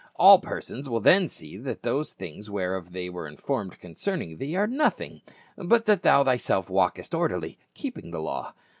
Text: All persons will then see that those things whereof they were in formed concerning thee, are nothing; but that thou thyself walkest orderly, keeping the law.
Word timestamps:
All 0.15 0.39
persons 0.39 0.89
will 0.89 0.99
then 0.99 1.27
see 1.27 1.57
that 1.57 1.83
those 1.83 2.13
things 2.13 2.49
whereof 2.49 2.91
they 2.91 3.07
were 3.07 3.27
in 3.27 3.37
formed 3.37 3.77
concerning 3.79 4.37
thee, 4.37 4.55
are 4.55 4.65
nothing; 4.65 5.21
but 5.55 5.85
that 5.85 6.01
thou 6.01 6.23
thyself 6.23 6.71
walkest 6.71 7.13
orderly, 7.13 7.59
keeping 7.75 8.09
the 8.09 8.17
law. 8.19 8.55